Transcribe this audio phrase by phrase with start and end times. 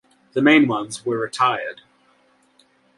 [0.33, 1.81] The mean ones were retired.